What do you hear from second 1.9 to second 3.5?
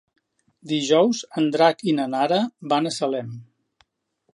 i na Nara van a Salem.